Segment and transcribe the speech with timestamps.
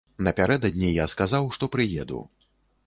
[0.27, 2.19] Напярэдадні я сказаў, што прыеду.